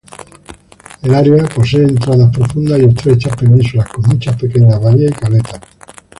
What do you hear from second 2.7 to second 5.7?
y estrechas penínsulas, con muchas pequeñas bahías y caletas.